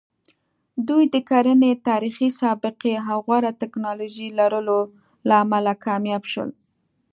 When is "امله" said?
5.43-5.73